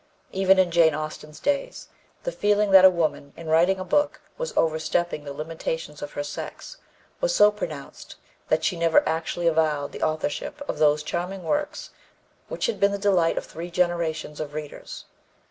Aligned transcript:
Even 0.31 0.57
in 0.57 0.71
Jane 0.71 0.95
Austen's 0.95 1.39
days, 1.39 1.87
the 2.23 2.31
feeling 2.31 2.71
that 2.71 2.83
a 2.83 2.89
woman, 2.89 3.33
in 3.37 3.45
writing 3.49 3.79
a 3.79 3.85
book, 3.85 4.19
was 4.35 4.51
overstepping 4.57 5.23
the 5.25 5.31
limitations 5.31 6.01
of 6.01 6.13
her 6.13 6.23
sex 6.23 6.77
was 7.19 7.35
so 7.35 7.51
pronounced 7.51 8.15
that 8.47 8.63
she 8.63 8.75
never 8.79 9.07
actually 9.07 9.45
avowed 9.45 9.91
the 9.91 10.01
authorship 10.01 10.59
of 10.67 10.79
those 10.79 11.03
charming 11.03 11.43
works 11.43 11.91
which 12.47 12.65
have 12.65 12.79
been 12.79 12.91
the 12.91 12.97
delight 12.97 13.37
of 13.37 13.45
three 13.45 13.69
generations 13.69 14.39
of 14.39 14.55
readers. 14.55 15.05